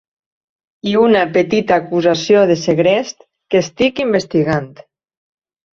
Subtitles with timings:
[0.91, 4.71] I una petita acusació de segrest que estic investigant.